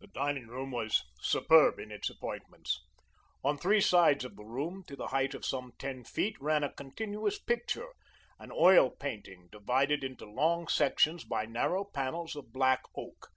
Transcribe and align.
The 0.00 0.08
dining 0.08 0.48
room 0.48 0.72
was 0.72 1.04
superb 1.20 1.78
in 1.78 1.92
its 1.92 2.10
appointments. 2.10 2.80
On 3.44 3.56
three 3.56 3.80
sides 3.80 4.24
of 4.24 4.34
the 4.34 4.42
room, 4.44 4.82
to 4.88 4.96
the 4.96 5.06
height 5.14 5.34
of 5.34 5.44
some 5.44 5.70
ten 5.78 6.02
feet, 6.02 6.34
ran 6.40 6.64
a 6.64 6.72
continuous 6.72 7.38
picture, 7.38 7.94
an 8.40 8.50
oil 8.50 8.90
painting, 8.90 9.46
divided 9.52 10.02
into 10.02 10.26
long 10.26 10.66
sections 10.66 11.22
by 11.22 11.46
narrow 11.46 11.84
panels 11.84 12.34
of 12.34 12.52
black 12.52 12.82
oak. 12.96 13.28